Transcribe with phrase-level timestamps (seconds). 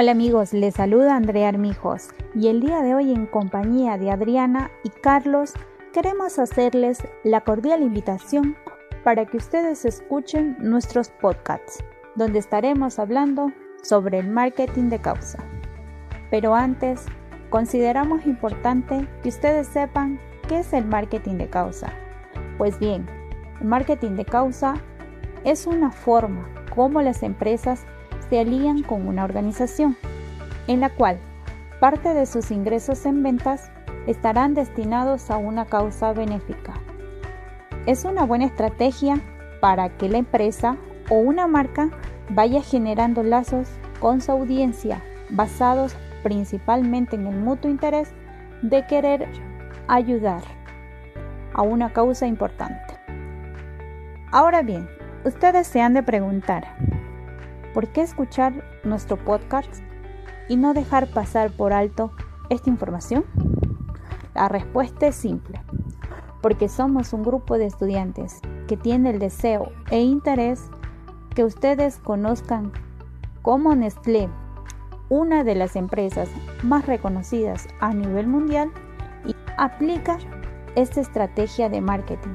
[0.00, 4.70] Hola amigos, les saluda Andrea Armijos y el día de hoy en compañía de Adriana
[4.84, 5.54] y Carlos
[5.92, 8.56] queremos hacerles la cordial invitación
[9.02, 11.82] para que ustedes escuchen nuestros podcasts,
[12.14, 13.50] donde estaremos hablando
[13.82, 15.42] sobre el marketing de causa.
[16.30, 17.04] Pero antes,
[17.50, 21.92] consideramos importante que ustedes sepan qué es el marketing de causa.
[22.56, 23.04] Pues bien,
[23.60, 24.74] el marketing de causa
[25.42, 27.84] es una forma como las empresas
[28.28, 29.96] se alían con una organización,
[30.66, 31.18] en la cual
[31.80, 33.70] parte de sus ingresos en ventas
[34.06, 36.74] estarán destinados a una causa benéfica.
[37.86, 39.20] Es una buena estrategia
[39.60, 40.76] para que la empresa
[41.08, 41.90] o una marca
[42.30, 43.68] vaya generando lazos
[44.00, 48.10] con su audiencia basados principalmente en el mutuo interés
[48.62, 49.28] de querer
[49.86, 50.42] ayudar
[51.54, 52.94] a una causa importante.
[54.30, 54.88] Ahora bien,
[55.24, 56.76] ustedes se han de preguntar,
[57.78, 59.72] ¿por qué escuchar nuestro podcast
[60.48, 62.10] y no dejar pasar por alto
[62.50, 63.24] esta información?
[64.34, 65.62] La respuesta es simple,
[66.42, 70.72] porque somos un grupo de estudiantes que tiene el deseo e interés
[71.36, 72.72] que ustedes conozcan
[73.42, 74.28] cómo Nestlé,
[75.08, 76.28] una de las empresas
[76.64, 78.72] más reconocidas a nivel mundial,
[79.56, 80.18] aplica
[80.74, 82.34] esta estrategia de marketing.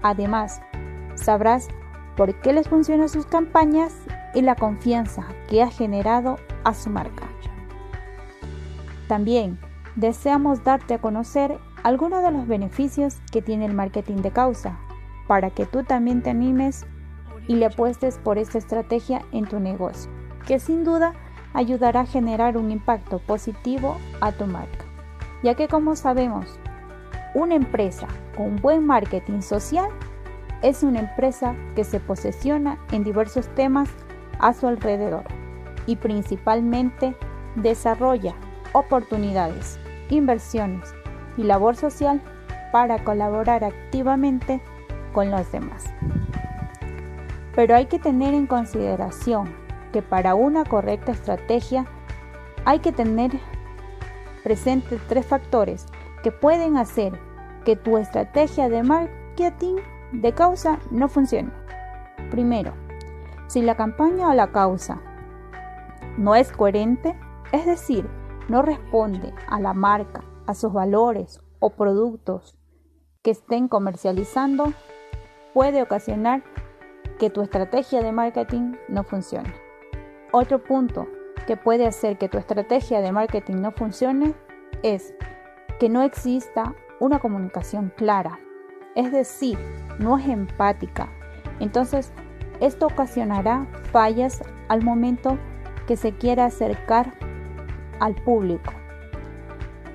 [0.00, 0.62] Además,
[1.14, 1.68] sabrás
[2.16, 3.94] por qué les funcionan sus campañas
[4.34, 7.26] y la confianza que ha generado a su marca.
[9.08, 9.58] También
[9.96, 14.78] deseamos darte a conocer algunos de los beneficios que tiene el marketing de causa
[15.26, 16.86] para que tú también te animes
[17.48, 20.10] y le apuestes por esta estrategia en tu negocio,
[20.46, 21.14] que sin duda
[21.54, 24.84] ayudará a generar un impacto positivo a tu marca,
[25.42, 26.58] ya que como sabemos,
[27.34, 28.06] una empresa
[28.36, 29.88] con buen marketing social
[30.62, 33.88] es una empresa que se posesiona en diversos temas
[34.38, 35.24] a su alrededor
[35.86, 37.14] y principalmente
[37.56, 38.34] desarrolla
[38.72, 39.78] oportunidades,
[40.10, 40.94] inversiones
[41.36, 42.20] y labor social
[42.72, 44.60] para colaborar activamente
[45.12, 45.84] con los demás.
[47.54, 49.54] Pero hay que tener en consideración
[49.92, 51.86] que para una correcta estrategia
[52.64, 53.32] hay que tener
[54.42, 55.86] presentes tres factores
[56.22, 57.12] que pueden hacer
[57.64, 59.76] que tu estrategia de marketing
[60.12, 61.50] de causa no funcione.
[62.30, 62.72] Primero,
[63.52, 65.02] si la campaña o la causa
[66.16, 67.14] no es coherente,
[67.52, 68.08] es decir,
[68.48, 72.56] no responde a la marca, a sus valores o productos
[73.20, 74.72] que estén comercializando,
[75.52, 76.42] puede ocasionar
[77.18, 79.52] que tu estrategia de marketing no funcione.
[80.32, 81.06] Otro punto
[81.46, 84.34] que puede hacer que tu estrategia de marketing no funcione
[84.82, 85.12] es
[85.78, 88.38] que no exista una comunicación clara,
[88.94, 89.58] es decir,
[89.98, 91.10] no es empática.
[91.60, 92.14] Entonces,
[92.62, 95.36] esto ocasionará fallas al momento
[95.88, 97.12] que se quiera acercar
[97.98, 98.72] al público.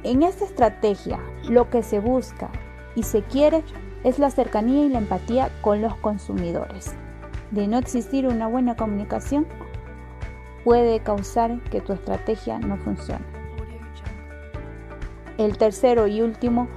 [0.03, 1.17] En esta estrategia,
[1.47, 2.49] lo que se busca
[2.93, 3.63] y se quiere
[4.03, 6.93] es la cercanía y la empatía con los consumidores.
[7.51, 9.47] De no existir una buena comunicación,
[10.65, 13.25] puede causar que tu estrategia no funcione.
[15.37, 16.67] El tercero y último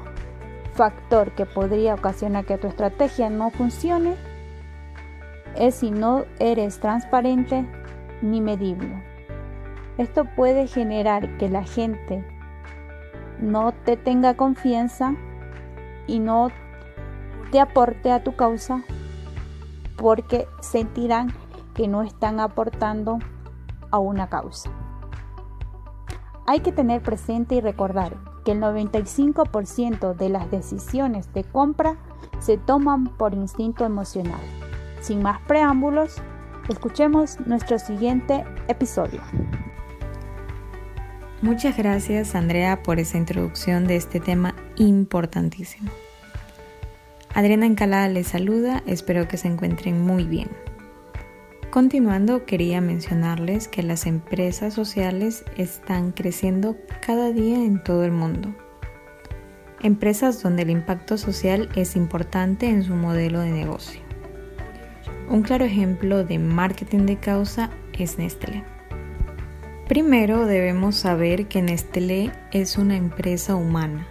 [0.75, 4.30] factor que podría ocasionar que tu estrategia no funcione
[5.57, 7.67] es si no eres transparente
[8.23, 9.03] ni medible.
[9.99, 12.25] Esto puede generar que la gente
[13.41, 15.15] no te tenga confianza
[16.07, 16.51] y no
[17.51, 18.83] te aporte a tu causa
[19.97, 21.33] porque sentirán
[21.75, 23.19] que no están aportando
[23.91, 24.71] a una causa.
[26.47, 31.97] Hay que tener presente y recordar que el 95% de las decisiones de compra
[32.39, 34.41] se toman por instinto emocional.
[35.01, 36.17] Sin más preámbulos,
[36.69, 39.23] escuchemos nuestro siguiente episodio.
[41.43, 45.91] Muchas gracias Andrea por esa introducción de este tema importantísimo.
[47.33, 50.51] Adriana Encalada les saluda, espero que se encuentren muy bien.
[51.71, 56.77] Continuando, quería mencionarles que las empresas sociales están creciendo
[57.07, 58.55] cada día en todo el mundo.
[59.81, 64.10] Empresas donde el impacto social es importante en su modelo de negocio.
[65.31, 68.63] Un claro ejemplo de marketing de causa es Nestlé.
[69.89, 74.07] Primero debemos saber que Nestlé es una empresa humana,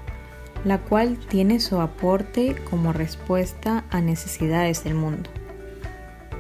[0.66, 5.30] la cual tiene su aporte como respuesta a necesidades del mundo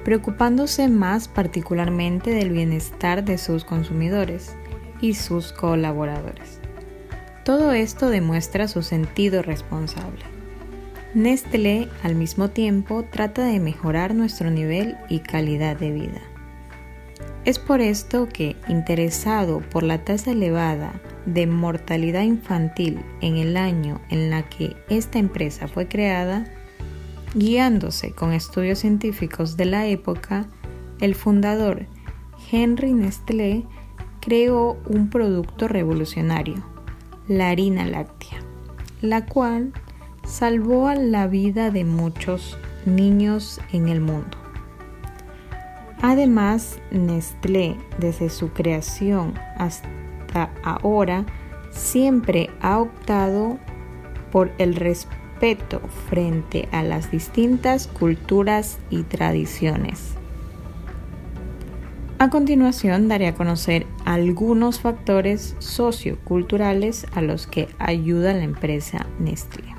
[0.03, 4.55] preocupándose más particularmente del bienestar de sus consumidores
[5.01, 6.59] y sus colaboradores.
[7.45, 10.38] Todo esto demuestra su sentido responsable.
[11.15, 16.21] Nestlé al mismo tiempo trata de mejorar nuestro nivel y calidad de vida.
[17.45, 23.99] Es por esto que, interesado por la tasa elevada de mortalidad infantil en el año
[24.09, 26.45] en la que esta empresa fue creada,
[27.33, 30.45] guiándose con estudios científicos de la época,
[31.01, 31.87] el fundador
[32.51, 33.65] Henry Nestlé
[34.19, 36.63] creó un producto revolucionario,
[37.27, 38.39] la harina láctea,
[39.01, 39.73] la cual
[40.29, 44.37] salvó la vida de muchos niños en el mundo.
[46.01, 51.25] Además, Nestlé, desde su creación hasta ahora,
[51.71, 53.57] siempre ha optado
[54.31, 60.13] por el respeto frente a las distintas culturas y tradiciones.
[62.19, 69.78] A continuación daré a conocer algunos factores socioculturales a los que ayuda la empresa Nestlé,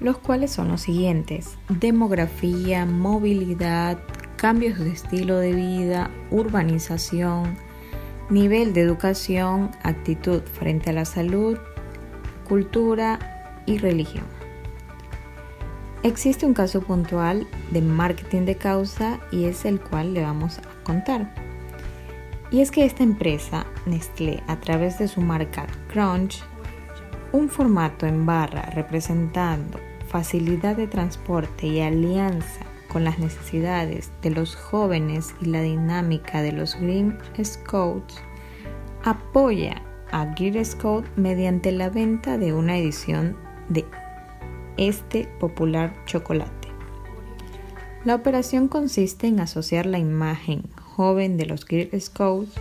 [0.00, 3.98] los cuales son los siguientes, demografía, movilidad,
[4.36, 7.56] cambios de estilo de vida, urbanización,
[8.30, 11.58] nivel de educación, actitud frente a la salud,
[12.48, 14.24] cultura y religión.
[16.04, 20.84] Existe un caso puntual de marketing de causa y es el cual le vamos a
[20.84, 21.34] contar.
[22.52, 26.42] Y es que esta empresa, Nestlé, a través de su marca Crunch,
[27.32, 34.56] un formato en barra representando facilidad de transporte y alianza con las necesidades de los
[34.56, 38.20] jóvenes y la dinámica de los Green Scouts,
[39.04, 43.36] apoya a Girl Scout mediante la venta de una edición
[43.68, 43.84] de
[44.78, 46.68] este popular chocolate.
[48.04, 50.62] La operación consiste en asociar la imagen
[50.96, 52.54] joven de los Girl Scouts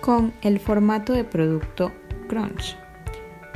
[0.00, 1.92] con el formato de producto
[2.28, 2.76] Crunch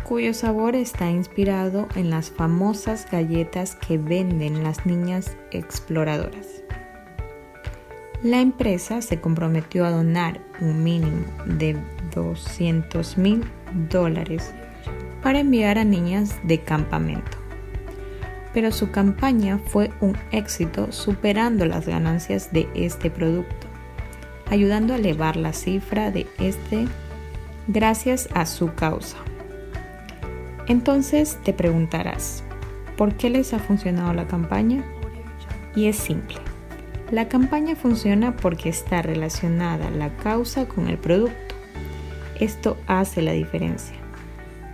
[0.09, 6.63] cuyo sabor está inspirado en las famosas galletas que venden las niñas exploradoras.
[8.23, 11.77] La empresa se comprometió a donar un mínimo de
[12.15, 13.45] 200 mil
[13.91, 14.55] dólares
[15.23, 17.37] para enviar a niñas de campamento.
[18.55, 23.67] Pero su campaña fue un éxito superando las ganancias de este producto,
[24.49, 26.89] ayudando a elevar la cifra de este
[27.67, 29.28] gracias a su causa.
[30.69, 32.45] Entonces te preguntarás,
[32.99, 34.85] ¿por qué les ha funcionado la campaña?
[35.75, 36.37] Y es simple.
[37.11, 41.55] La campaña funciona porque está relacionada la causa con el producto.
[42.39, 43.97] Esto hace la diferencia.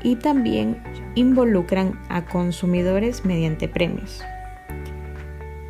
[0.03, 0.83] Y también
[1.15, 4.23] involucran a consumidores mediante premios.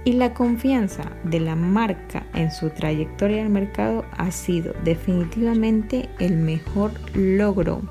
[0.04, 6.36] Y la confianza de la marca en su trayectoria al mercado ha sido definitivamente el
[6.36, 7.82] mejor logro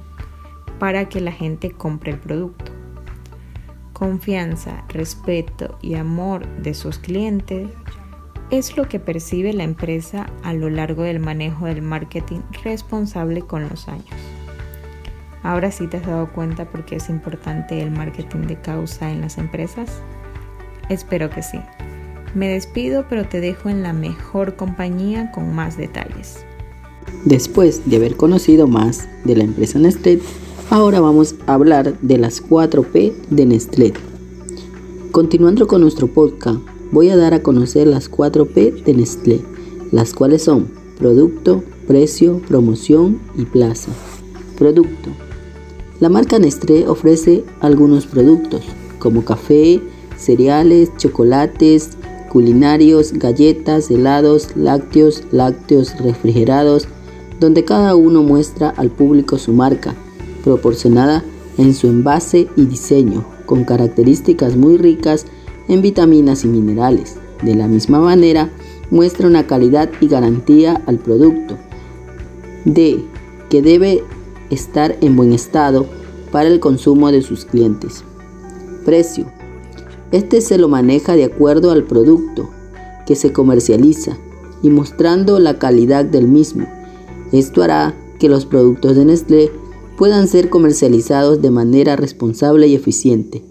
[0.83, 2.73] para que la gente compre el producto.
[3.93, 7.69] Confianza, respeto y amor de sus clientes
[8.49, 13.69] es lo que percibe la empresa a lo largo del manejo del marketing responsable con
[13.69, 14.09] los años.
[15.41, 19.21] Ahora sí te has dado cuenta por qué es importante el marketing de causa en
[19.21, 19.89] las empresas?
[20.89, 21.61] Espero que sí.
[22.35, 26.45] Me despido, pero te dejo en la mejor compañía con más detalles.
[27.23, 30.19] Después de haber conocido más de la empresa Nestlé,
[30.73, 33.93] Ahora vamos a hablar de las 4P de Nestlé.
[35.11, 36.61] Continuando con nuestro podcast,
[36.91, 39.41] voy a dar a conocer las 4P de Nestlé,
[39.91, 43.91] las cuales son producto, precio, promoción y plaza.
[44.57, 45.11] Producto.
[45.99, 48.63] La marca Nestlé ofrece algunos productos
[48.97, 49.79] como café,
[50.17, 51.91] cereales, chocolates,
[52.31, 56.87] culinarios, galletas, helados, lácteos, lácteos refrigerados,
[57.39, 59.93] donde cada uno muestra al público su marca
[60.43, 61.23] proporcionada
[61.57, 65.25] en su envase y diseño, con características muy ricas
[65.67, 67.17] en vitaminas y minerales.
[67.41, 68.49] De la misma manera,
[68.89, 71.57] muestra una calidad y garantía al producto.
[72.65, 73.03] D.
[73.49, 74.03] Que debe
[74.49, 75.85] estar en buen estado
[76.31, 78.03] para el consumo de sus clientes.
[78.85, 79.25] Precio.
[80.11, 82.49] Este se lo maneja de acuerdo al producto
[83.05, 84.17] que se comercializa
[84.61, 86.67] y mostrando la calidad del mismo.
[87.31, 89.51] Esto hará que los productos de Nestlé
[90.03, 93.41] puedan ser comercializados de manera responsable y eficiente,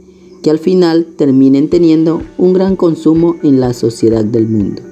[0.43, 4.83] que al final terminen teniendo un gran consumo en la sociedad del mundo.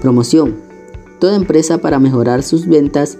[0.00, 0.54] Promoción.
[1.18, 3.18] Toda empresa para mejorar sus ventas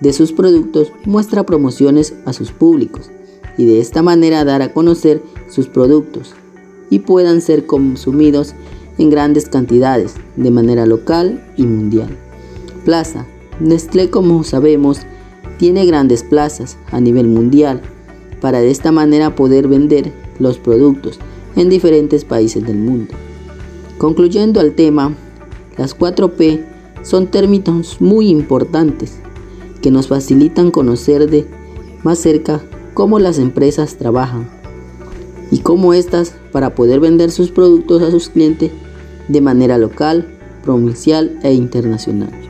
[0.00, 3.10] de sus productos muestra promociones a sus públicos
[3.58, 6.32] y de esta manera dar a conocer sus productos
[6.88, 8.54] y puedan ser consumidos
[8.96, 12.16] en grandes cantidades de manera local y mundial.
[12.86, 13.26] Plaza.
[13.60, 15.00] Nestlé, como sabemos,
[15.60, 17.82] tiene grandes plazas a nivel mundial
[18.40, 21.20] para de esta manera poder vender los productos
[21.54, 23.12] en diferentes países del mundo.
[23.98, 25.14] Concluyendo al tema,
[25.76, 26.64] las 4P
[27.02, 29.18] son términos muy importantes
[29.82, 31.46] que nos facilitan conocer de
[32.04, 32.62] más cerca
[32.94, 34.48] cómo las empresas trabajan
[35.50, 38.70] y cómo éstas para poder vender sus productos a sus clientes
[39.28, 40.26] de manera local,
[40.64, 42.49] provincial e internacional.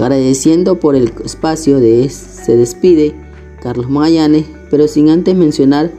[0.00, 3.14] Agradeciendo por el espacio de se despide
[3.62, 5.92] Carlos Magallanes, pero sin antes mencionar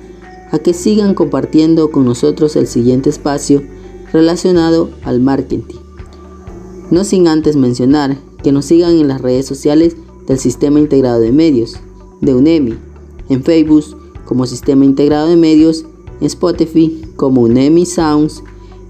[0.52, 3.62] a que sigan compartiendo con nosotros el siguiente espacio
[4.12, 5.76] relacionado al marketing.
[6.90, 11.32] No sin antes mencionar que nos sigan en las redes sociales del Sistema Integrado de
[11.32, 11.76] Medios,
[12.22, 12.80] de UNEMI,
[13.30, 13.86] en Facebook
[14.26, 15.86] como Sistema Integrado de Medios,
[16.20, 18.42] en Spotify como UNEMI Sounds,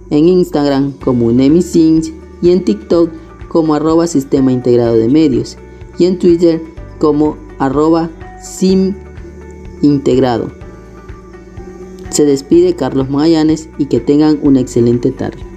[0.09, 3.09] en Instagram como UNEMI Sings y en TikTok
[3.51, 5.57] como arroba Sistema Integrado de Medios
[5.99, 6.61] y en Twitter
[6.99, 8.09] como arroba
[8.41, 8.95] SIM
[9.81, 10.49] Integrado.
[12.11, 15.50] Se despide Carlos Magallanes y que tengan una excelente tarde.